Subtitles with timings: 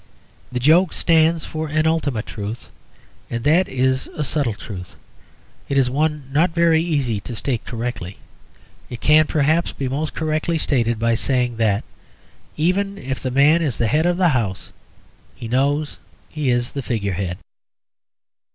[0.51, 2.71] The joke stands for an ultimate truth,
[3.29, 4.95] and that is a subtle truth.
[5.69, 8.17] It is one not very easy to state correctly.
[8.89, 11.83] It can, perhaps, be most correctly stated by saying that,
[12.57, 14.71] even if the man is the head of the house,
[15.35, 17.37] he knows he is the figurehead.